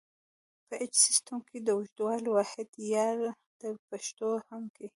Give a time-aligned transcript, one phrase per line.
[0.67, 4.29] په ایچ سیسټم کې د اوږدوالي واحد یارډ دی په پښتو
[4.75, 4.89] کې هم.